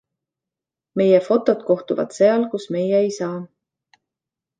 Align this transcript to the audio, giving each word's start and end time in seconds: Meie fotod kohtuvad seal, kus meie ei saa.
Meie 1.01 1.19
fotod 1.27 1.61
kohtuvad 1.67 2.15
seal, 2.15 2.47
kus 2.55 2.65
meie 2.77 3.03
ei 3.09 3.13
saa. 3.19 3.37